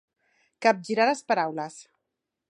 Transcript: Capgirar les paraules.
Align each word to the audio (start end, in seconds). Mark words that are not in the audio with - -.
Capgirar 0.65 1.05
les 1.09 1.21
paraules. 1.33 1.77